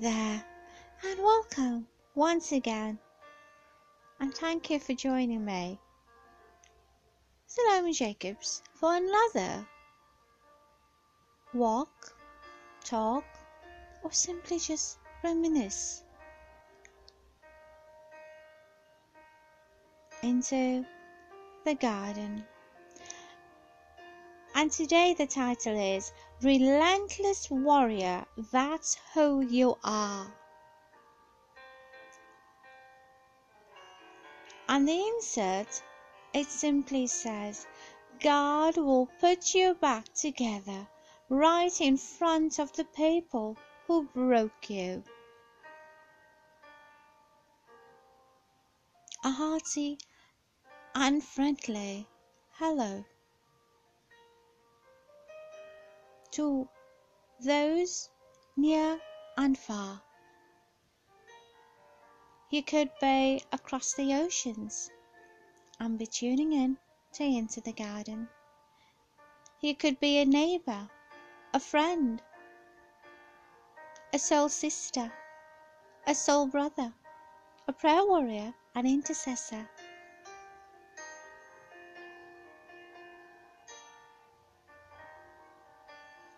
There, 0.00 0.42
and 1.04 1.18
welcome 1.18 1.86
once 2.14 2.50
again, 2.50 2.98
and 4.18 4.32
thank 4.32 4.70
you 4.70 4.78
for 4.80 4.94
joining 4.94 5.44
me, 5.44 5.78
Salome 7.46 7.92
Jacobs, 7.92 8.62
for 8.72 8.96
another 8.96 9.66
walk, 11.52 12.16
talk, 12.82 13.26
or 14.02 14.10
simply 14.12 14.58
just 14.58 14.96
reminisce 15.22 16.02
into 20.22 20.86
the 21.66 21.74
garden. 21.74 22.46
And 24.54 24.70
today 24.70 25.14
the 25.14 25.26
title 25.26 25.78
is 25.78 26.12
Relentless 26.42 27.50
Warrior, 27.50 28.26
That's 28.52 28.96
Who 29.14 29.40
You 29.40 29.76
Are. 29.82 30.32
And 34.68 34.86
the 34.86 34.98
insert, 34.98 35.82
it 36.34 36.48
simply 36.48 37.06
says, 37.06 37.66
God 38.20 38.76
will 38.76 39.06
put 39.20 39.54
you 39.54 39.74
back 39.74 40.12
together 40.14 40.86
right 41.28 41.80
in 41.80 41.96
front 41.96 42.58
of 42.58 42.72
the 42.74 42.84
people 42.84 43.56
who 43.86 44.04
broke 44.04 44.68
you. 44.68 45.02
A 49.24 49.30
hearty 49.30 49.98
and 50.94 51.22
friendly 51.24 52.06
hello 52.52 53.04
to 56.32 56.68
those 57.40 58.10
near 58.56 59.00
and 59.36 59.56
far. 59.58 60.02
You 62.50 62.62
could 62.62 62.90
be 63.00 63.42
across 63.52 63.94
the 63.94 64.12
oceans 64.14 64.90
and 65.80 65.98
be 65.98 66.06
tuning 66.06 66.52
in 66.52 66.76
to 67.14 67.24
Into 67.24 67.60
the 67.60 67.72
Garden. 67.72 68.28
You 69.60 69.74
could 69.74 69.98
be 70.00 70.18
a 70.18 70.24
neighbour, 70.24 70.90
a 71.54 71.60
friend, 71.60 72.20
a 74.12 74.18
soul 74.18 74.48
sister, 74.48 75.10
a 76.06 76.14
soul 76.14 76.46
brother, 76.46 76.92
a 77.68 77.72
prayer 77.72 78.04
warrior, 78.04 78.54
an 78.74 78.86
intercessor. 78.86 79.68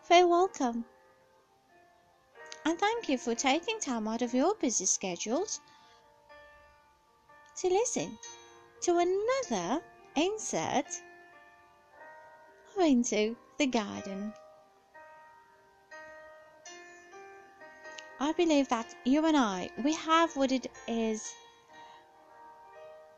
Very 0.08 0.27
welcome. 0.27 0.84
And 2.66 2.78
thank 2.78 3.08
you 3.08 3.16
for 3.16 3.34
taking 3.34 3.80
time 3.80 4.06
out 4.06 4.20
of 4.20 4.34
your 4.34 4.55
busy 4.55 4.84
schedules 4.84 5.60
to 7.56 7.69
listen 7.69 8.19
to 8.82 8.98
another 8.98 9.82
insert 10.14 10.84
into 12.78 13.34
the 13.56 13.66
garden. 13.66 14.34
I 18.20 18.32
believe 18.32 18.69
that 18.69 18.94
you 19.05 19.25
and 19.25 19.38
I, 19.38 19.70
we 19.82 19.94
have 19.94 20.36
what 20.36 20.52
it 20.52 20.70
is 20.86 21.32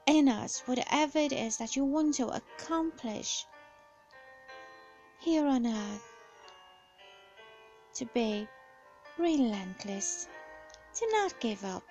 in 0.06 0.28
us, 0.28 0.62
whatever 0.66 1.18
it 1.18 1.32
is 1.32 1.56
that 1.56 1.74
you 1.74 1.84
want 1.84 2.14
to 2.14 2.28
accomplish 2.28 3.44
here 5.18 5.46
on 5.46 5.66
earth 5.66 6.15
to 7.96 8.04
be 8.06 8.46
relentless, 9.18 10.28
to 10.94 11.08
not 11.12 11.40
give 11.40 11.64
up, 11.64 11.82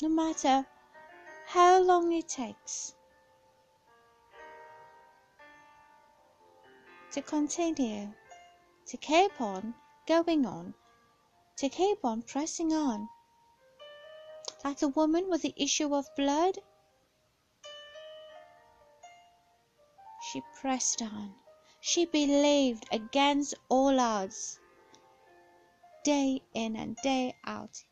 no 0.00 0.08
matter 0.08 0.64
how 1.46 1.82
long 1.82 2.12
it 2.12 2.28
takes, 2.28 2.94
to 7.10 7.20
continue, 7.22 8.08
to 8.86 8.96
keep 8.98 9.40
on 9.40 9.74
going 10.06 10.46
on, 10.46 10.72
to 11.56 11.68
keep 11.68 11.98
on 12.04 12.22
pressing 12.22 12.72
on. 12.72 13.08
Like 14.64 14.78
the 14.78 14.88
woman 14.88 15.28
with 15.28 15.42
the 15.42 15.54
issue 15.56 15.92
of 15.92 16.06
blood, 16.16 16.56
she 20.30 20.40
pressed 20.60 21.02
on. 21.02 21.34
She 21.80 22.06
believed 22.06 22.86
against 22.90 23.54
all 23.68 24.00
odds, 24.00 24.58
day 26.02 26.42
in 26.52 26.74
and 26.76 26.96
day 26.96 27.34
out, 27.44 27.84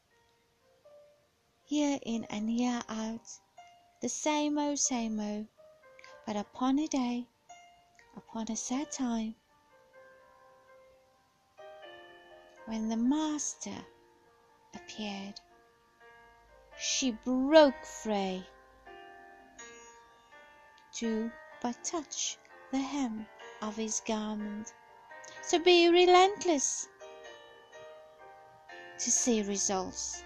year 1.69 1.99
in 2.03 2.25
and 2.25 2.51
year 2.51 2.83
out, 2.89 3.27
the 4.01 4.09
same 4.09 4.59
old, 4.59 4.79
same 4.79 5.21
old. 5.21 5.47
But 6.27 6.37
upon 6.37 6.81
a 6.81 6.89
day, 6.89 7.29
upon 8.17 8.51
a 8.51 8.57
set 8.57 8.91
time, 8.91 9.37
when 12.67 12.89
the 12.89 12.97
Master 12.97 13.87
appeared, 14.75 15.41
she 16.77 17.13
broke 17.13 17.85
free 17.85 18.45
to 20.95 21.31
but 21.63 21.83
touch 21.85 22.37
the 22.73 22.79
hem 22.79 23.27
of 23.63 23.77
his 23.77 24.01
garment. 24.07 24.73
So 25.43 25.59
be 25.59 25.89
relentless 25.89 26.89
to 28.99 29.11
see 29.11 29.43
results. 29.43 30.23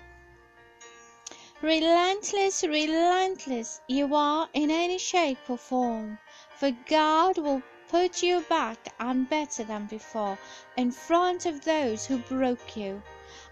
Relentless, 1.62 2.62
relentless 2.62 3.80
you 3.86 4.14
are 4.14 4.48
in 4.54 4.70
any 4.70 4.98
shape 4.98 5.38
or 5.48 5.58
form, 5.58 6.18
for 6.56 6.70
God 6.88 7.36
will 7.36 7.62
put 7.88 8.22
you 8.22 8.40
back 8.48 8.94
and 8.98 9.28
better 9.28 9.64
than 9.64 9.86
before 9.86 10.38
in 10.76 10.90
front 10.90 11.44
of 11.44 11.64
those 11.64 12.06
who 12.06 12.18
broke 12.18 12.76
you. 12.76 13.02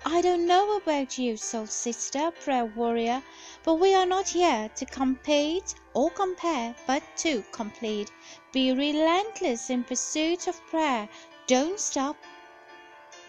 I 0.05 0.21
don't 0.21 0.47
know 0.47 0.77
about 0.77 1.19
you, 1.19 1.37
soul 1.37 1.67
sister, 1.67 2.31
prayer 2.31 2.65
warrior, 2.65 3.23
but 3.63 3.75
we 3.75 3.95
are 3.95 4.07
not 4.07 4.29
here 4.29 4.71
to 4.77 4.87
compete 4.87 5.75
or 5.93 6.09
compare, 6.11 6.75
but 6.87 7.03
to 7.19 7.43
complete. 7.53 8.11
Be 8.53 8.73
relentless 8.73 9.71
in 9.71 9.85
pursuit 9.85 10.47
of 10.47 10.65
prayer. 10.67 11.09
Don't 11.47 11.79
stop. 11.79 12.17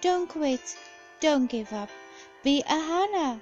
Don't 0.01 0.29
quit. 0.29 0.77
Don't 1.19 1.47
give 1.47 1.73
up. 1.73 1.89
Be 2.43 2.61
a 2.61 2.79
Hannah 2.79 3.41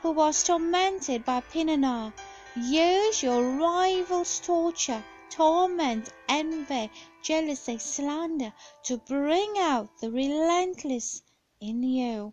who 0.00 0.10
was 0.10 0.42
tormented 0.42 1.24
by 1.24 1.40
Peninnah. 1.40 2.12
Use 2.56 3.22
your 3.22 3.42
rival's 3.58 4.40
torture, 4.40 5.04
torment, 5.30 6.10
envy, 6.28 6.90
jealousy, 7.22 7.78
slander 7.78 8.52
to 8.84 8.96
bring 8.96 9.58
out 9.58 9.88
the 10.00 10.10
relentless 10.10 11.22
in 11.62 11.80
you, 11.84 12.32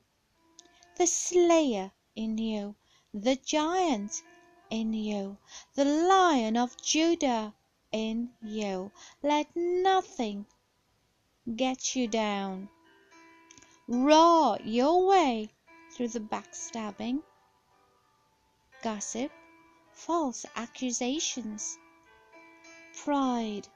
the 0.97 1.05
slayer 1.05 1.91
in 2.15 2.35
you, 2.39 2.75
the 3.13 3.35
giant 3.35 4.23
in 4.71 4.91
you, 4.91 5.37
the 5.75 5.85
lion 5.85 6.57
of 6.57 6.75
Judah 6.81 7.53
in 7.91 8.31
you. 8.41 8.91
Let 9.21 9.55
nothing 9.55 10.47
get 11.55 11.95
you 11.95 12.07
down. 12.07 12.69
Roar 13.87 14.57
your 14.63 15.05
way 15.05 15.49
through 15.91 16.07
the 16.07 16.19
backstabbing, 16.19 17.21
gossip, 18.81 19.31
false 19.93 20.43
accusations, 20.55 21.77
pride, 23.03 23.67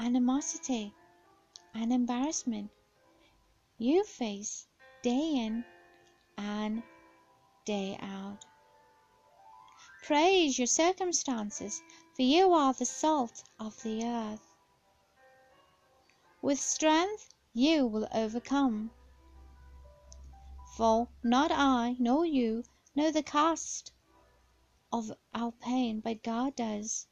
animosity, 0.00 0.94
and 1.74 1.92
embarrassment 1.92 2.70
you 3.78 4.02
face 4.04 4.66
day 5.02 5.34
in 5.36 5.64
and 6.36 6.82
day 7.64 7.96
out. 8.00 8.44
Praise 10.02 10.58
your 10.58 10.66
circumstances, 10.66 11.82
for 12.16 12.22
you 12.22 12.52
are 12.52 12.72
the 12.72 12.84
salt 12.84 13.44
of 13.60 13.80
the 13.82 14.04
earth. 14.04 14.54
With 16.40 16.58
strength 16.58 17.34
you 17.52 17.86
will 17.86 18.08
overcome. 18.12 18.90
For 20.76 21.08
not 21.22 21.50
I 21.52 21.96
nor 21.98 22.24
you 22.24 22.64
know 22.94 23.10
the 23.10 23.22
cost 23.22 23.92
of 24.92 25.12
our 25.34 25.52
pain, 25.52 26.00
but 26.00 26.22
God 26.22 26.56
does. 26.56 27.06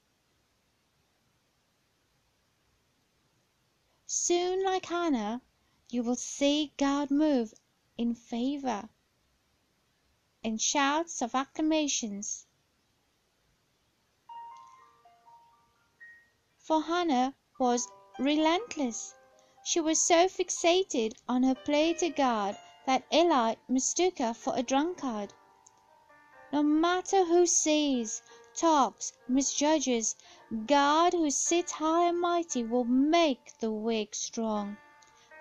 Soon, 4.18 4.64
like 4.64 4.86
Hannah, 4.86 5.42
you 5.90 6.02
will 6.02 6.16
see 6.16 6.72
God 6.78 7.10
move 7.10 7.52
in 7.98 8.14
favor, 8.14 8.88
in 10.42 10.56
shouts 10.56 11.20
of 11.20 11.34
acclamations. 11.34 12.46
For 16.56 16.80
Hannah 16.80 17.34
was 17.58 17.86
relentless. 18.18 19.14
She 19.62 19.80
was 19.80 20.00
so 20.00 20.28
fixated 20.28 21.12
on 21.28 21.42
her 21.42 21.54
plea 21.54 21.92
to 21.98 22.08
God 22.08 22.56
that 22.86 23.06
Eli 23.12 23.56
mistook 23.68 24.18
her 24.18 24.32
for 24.32 24.56
a 24.56 24.62
drunkard. 24.62 25.34
No 26.54 26.62
matter 26.62 27.26
who 27.26 27.46
sees, 27.46 28.22
talks, 28.54 29.12
misjudges, 29.28 30.16
God 30.66 31.12
who 31.12 31.28
sits 31.28 31.72
high 31.72 32.08
and 32.08 32.20
mighty 32.20 32.62
will 32.62 32.84
make 32.84 33.58
the 33.58 33.72
weak 33.72 34.14
strong, 34.14 34.76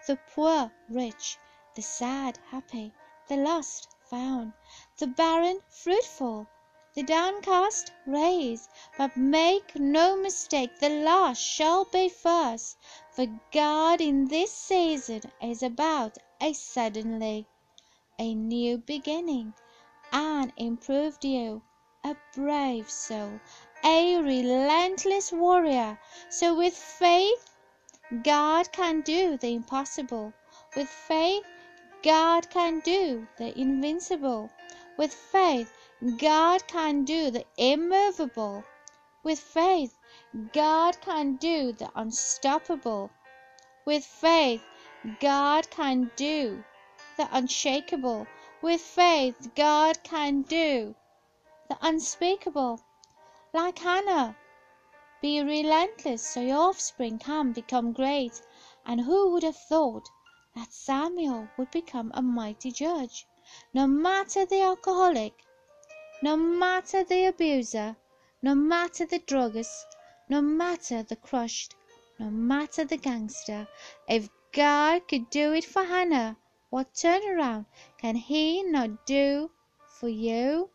the 0.07 0.17
poor 0.33 0.71
rich, 0.89 1.37
the 1.75 1.83
sad 1.83 2.39
happy, 2.49 2.91
the 3.27 3.37
lost 3.37 3.95
found, 4.09 4.53
the 4.97 5.05
barren 5.05 5.59
fruitful, 5.69 6.47
the 6.95 7.03
downcast 7.03 7.91
raised. 8.07 8.67
But 8.97 9.15
make 9.15 9.75
no 9.75 10.17
mistake, 10.17 10.79
the 10.79 10.89
last 10.89 11.39
shall 11.39 11.85
be 11.85 12.09
first, 12.09 12.75
for 13.11 13.27
God 13.51 14.01
in 14.01 14.25
this 14.27 14.51
season 14.51 15.21
is 15.39 15.61
about 15.61 16.17
a 16.41 16.53
suddenly, 16.53 17.45
a 18.17 18.33
new 18.33 18.79
beginning, 18.79 19.53
an 20.11 20.51
improved 20.57 21.23
you, 21.23 21.61
a 22.03 22.15
brave 22.33 22.89
soul, 22.89 23.39
a 23.85 24.17
relentless 24.17 25.31
warrior. 25.31 25.97
So 26.29 26.55
with 26.55 26.73
faith, 26.73 27.55
God 28.23 28.71
can 28.71 29.01
do 29.01 29.37
the 29.37 29.53
impossible. 29.53 30.33
With 30.75 30.89
faith, 30.89 31.45
God 32.03 32.49
can 32.49 32.79
do 32.79 33.27
the 33.37 33.57
invincible. 33.59 34.51
With 34.97 35.13
faith, 35.13 35.71
God 36.17 36.67
can 36.67 37.03
do 37.03 37.31
the 37.31 37.45
immovable. 37.57 38.63
With 39.23 39.39
faith, 39.39 39.97
God 40.53 40.99
can 41.01 41.35
do 41.35 41.71
the 41.71 41.89
unstoppable. 41.95 43.11
With 43.85 44.05
faith, 44.05 44.61
God 45.19 45.69
can 45.69 46.11
do 46.15 46.63
the 47.17 47.27
unshakable. 47.31 48.27
With 48.61 48.81
faith, 48.81 49.49
God 49.55 50.03
can 50.03 50.43
do 50.43 50.95
the 51.69 51.77
unspeakable. 51.81 52.84
Like 53.55 53.79
Hannah, 53.79 54.35
be 55.21 55.39
relentless 55.41 56.27
so 56.27 56.41
your 56.41 56.57
offspring 56.57 57.17
can 57.19 57.53
become 57.53 57.93
great. 57.93 58.41
And 58.85 58.99
who 58.99 59.31
would 59.31 59.43
have 59.43 59.55
thought 59.55 60.09
that 60.55 60.73
Samuel 60.73 61.47
would 61.55 61.71
become 61.71 62.11
a 62.13 62.21
mighty 62.21 62.69
judge? 62.69 63.25
No 63.73 63.87
matter 63.87 64.45
the 64.45 64.59
alcoholic, 64.59 65.41
no 66.21 66.35
matter 66.35 67.05
the 67.05 67.27
abuser, 67.27 67.95
no 68.41 68.55
matter 68.55 69.05
the 69.05 69.19
druggist, 69.19 69.87
no 70.27 70.41
matter 70.41 71.01
the 71.01 71.15
crushed, 71.15 71.75
no 72.19 72.29
matter 72.29 72.83
the 72.83 72.97
gangster, 72.97 73.69
if 74.09 74.27
God 74.51 75.07
could 75.07 75.29
do 75.29 75.53
it 75.53 75.63
for 75.63 75.85
Hannah, 75.85 76.35
what 76.71 76.93
turnaround 76.93 77.67
can 77.99 78.17
He 78.17 78.63
not 78.63 79.05
do 79.05 79.49
for 79.87 80.09
you? 80.09 80.71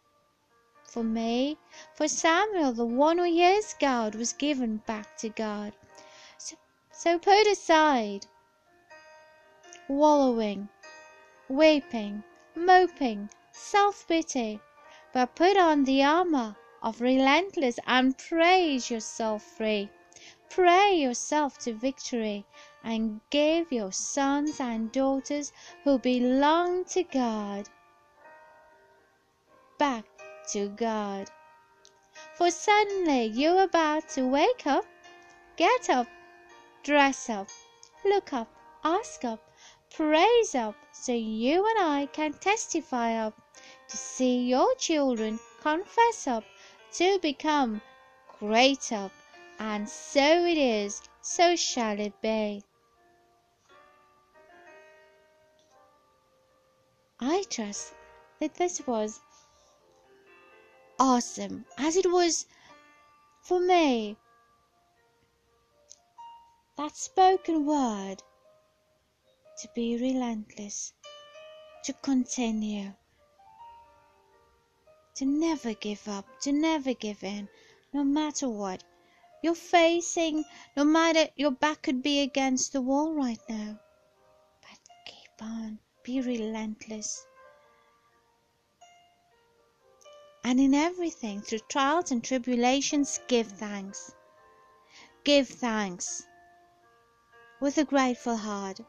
For 0.91 1.05
me, 1.05 1.57
for 1.95 2.09
Samuel, 2.09 2.73
the 2.73 2.85
one 2.85 3.19
who 3.19 3.23
hears 3.23 3.77
God 3.79 4.17
was 4.17 4.33
given 4.33 4.79
back 4.89 5.17
to 5.19 5.29
God. 5.29 5.73
So, 6.37 6.57
so 6.91 7.17
put 7.17 7.47
aside 7.47 8.27
wallowing, 9.87 10.69
weeping, 11.49 12.25
moping, 12.57 13.31
self 13.53 14.09
pity, 14.09 14.59
but 15.13 15.37
put 15.37 15.57
on 15.57 15.85
the 15.85 16.03
armor 16.03 16.57
of 16.83 17.01
relentless 17.01 17.79
and 17.87 18.19
praise 18.19 18.91
yourself 18.91 19.45
free. 19.45 19.89
Pray 20.49 20.97
yourself 20.97 21.57
to 21.59 21.73
victory 21.73 22.45
and 22.83 23.21
give 23.31 23.71
your 23.71 23.93
sons 23.93 24.59
and 24.59 24.91
daughters 24.91 25.53
who 25.85 26.01
belong 26.01 26.85
to 26.87 27.05
God 27.05 27.69
back 29.79 30.05
to 30.49 30.69
God. 30.71 31.31
For 32.35 32.51
suddenly 32.51 33.27
you're 33.27 33.63
about 33.63 34.09
to 34.11 34.27
wake 34.27 34.67
up, 34.67 34.85
get 35.57 35.91
up, 35.91 36.07
dress 36.83 37.29
up, 37.29 37.49
look 38.05 38.33
up, 38.33 38.49
ask 38.85 39.25
up, 39.25 39.41
praise 39.95 40.55
up, 40.55 40.75
so 40.93 41.13
you 41.13 41.67
and 41.67 41.79
I 41.79 42.09
can 42.13 42.33
testify 42.33 43.15
up, 43.15 43.35
to 43.89 43.97
see 43.97 44.49
your 44.49 44.75
children 44.77 45.39
confess 45.61 46.27
up, 46.27 46.45
to 46.95 47.19
become 47.21 47.83
great 48.39 48.93
up, 48.93 49.13
and 49.59 49.89
so 49.89 50.45
it 50.47 50.57
is, 50.57 51.03
so 51.21 51.57
shall 51.57 51.99
it 52.01 52.15
be. 52.23 52.63
I 57.21 57.45
trust 57.51 57.93
that 58.39 58.55
this 58.55 58.81
was 58.87 59.21
awesome 61.01 61.65
as 61.79 61.97
it 61.97 62.13
was 62.13 62.47
for 63.43 63.59
me. 63.59 64.17
That 66.77 66.95
spoken 66.95 67.65
word 67.65 68.23
to 69.63 69.69
be 69.75 69.97
relentless, 69.97 70.93
to 71.85 71.95
continue, 71.95 72.93
to 75.15 75.25
never 75.25 75.73
give 75.75 76.07
up, 76.07 76.27
to 76.43 76.53
never 76.53 76.93
give 76.93 77.25
in, 77.25 77.49
no 77.95 78.05
matter 78.05 78.49
what 78.49 78.85
you're 79.43 79.55
facing, 79.55 80.45
no 80.77 80.85
matter 80.85 81.29
your 81.35 81.51
back 81.51 81.81
could 81.83 82.03
be 82.03 82.21
against 82.21 82.75
the 82.75 82.83
wall 82.83 83.15
right 83.15 83.41
now. 83.49 83.81
But 84.61 84.79
keep 85.07 85.43
on. 85.43 85.79
Be 86.03 86.21
relentless. 86.21 87.27
And 90.43 90.59
in 90.59 90.75
everything, 90.75 91.43
through 91.43 91.61
trials 91.69 92.11
and 92.11 92.25
tribulations, 92.25 93.21
give 93.29 93.47
thanks. 93.47 94.15
Give 95.23 95.47
thanks 95.47 96.27
with 97.61 97.77
a 97.77 97.85
grateful 97.85 98.37
heart. 98.37 98.81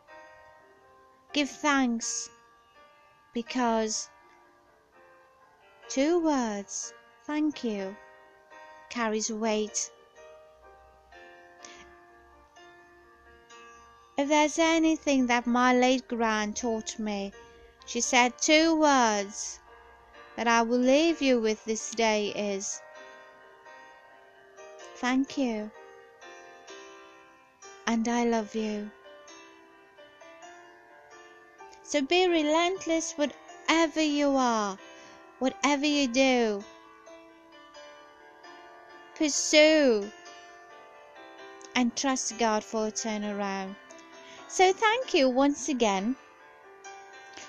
Give 1.33 1.49
thanks 1.49 2.29
because 3.33 4.09
two 5.89 6.19
words, 6.19 6.93
thank 7.23 7.63
you, 7.63 7.95
carries 8.89 9.31
weight. 9.31 9.91
If 14.17 14.27
there's 14.29 14.59
anything 14.59 15.27
that 15.27 15.47
my 15.47 15.73
late 15.73 16.07
grand 16.07 16.55
taught 16.55 16.99
me, 16.99 17.33
she 17.85 18.01
said 18.01 18.37
two 18.37 18.75
words 18.75 19.60
that 20.35 20.47
I 20.47 20.61
will 20.61 20.79
leave 20.79 21.21
you 21.21 21.39
with 21.39 21.63
this 21.65 21.91
day 21.91 22.29
is 22.29 22.81
thank 24.97 25.37
you 25.37 25.71
and 27.87 28.07
I 28.07 28.25
love 28.25 28.55
you. 28.55 28.89
So 31.83 32.01
be 32.01 32.27
relentless 32.27 33.13
whatever 33.13 34.01
you 34.01 34.35
are, 34.37 34.77
whatever 35.39 35.85
you 35.85 36.07
do. 36.07 36.63
Pursue 39.15 40.09
and 41.75 41.95
trust 41.95 42.37
God 42.37 42.63
for 42.63 42.87
a 42.87 42.91
turnaround. 42.91 43.75
So 44.47 44.71
thank 44.71 45.13
you 45.13 45.29
once 45.29 45.69
again 45.69 46.15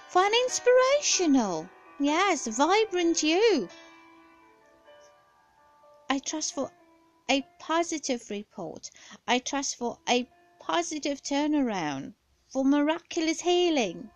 for 0.08 0.24
an 0.24 0.32
inspirational, 0.44 1.68
yes, 2.04 2.46
vibrant 2.46 3.22
you. 3.22 3.68
I 6.08 6.18
trust 6.18 6.54
for 6.54 6.70
a 7.30 7.46
positive 7.58 8.28
report. 8.28 8.90
I 9.26 9.38
trust 9.38 9.76
for 9.76 9.98
a 10.08 10.28
positive 10.60 11.22
turnaround, 11.22 12.14
for 12.48 12.64
miraculous 12.64 13.40
healing. 13.40 14.10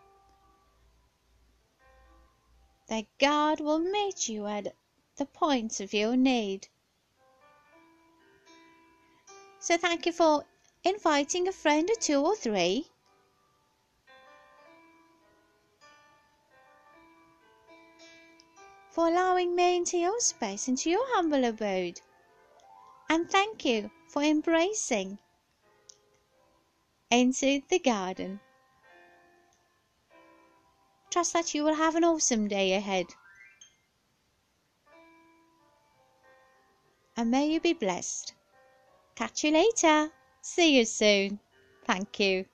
That 2.88 3.06
God 3.18 3.60
will 3.60 3.78
meet 3.78 4.28
you 4.28 4.46
at 4.46 4.74
the 5.16 5.26
point 5.26 5.80
of 5.80 5.94
your 5.94 6.16
need. 6.16 6.68
So 9.58 9.76
thank 9.76 10.06
you 10.06 10.12
for 10.12 10.44
inviting 10.84 11.48
a 11.48 11.52
friend 11.52 11.90
or 11.90 12.00
two 12.00 12.20
or 12.20 12.36
three. 12.36 12.90
For 18.96 19.08
allowing 19.08 19.54
me 19.54 19.76
into 19.76 19.98
your 19.98 20.18
space, 20.20 20.68
into 20.68 20.88
your 20.88 21.04
humble 21.08 21.44
abode. 21.44 22.00
And 23.10 23.30
thank 23.30 23.62
you 23.62 23.90
for 24.08 24.22
embracing 24.22 25.18
into 27.10 27.60
the 27.68 27.78
garden. 27.78 28.40
Trust 31.10 31.34
that 31.34 31.52
you 31.52 31.62
will 31.62 31.74
have 31.74 31.94
an 31.94 32.04
awesome 32.04 32.48
day 32.48 32.72
ahead. 32.72 33.04
And 37.18 37.30
may 37.30 37.50
you 37.52 37.60
be 37.60 37.74
blessed. 37.74 38.32
Catch 39.14 39.44
you 39.44 39.50
later. 39.50 40.10
See 40.40 40.74
you 40.74 40.86
soon. 40.86 41.38
Thank 41.84 42.18
you. 42.18 42.46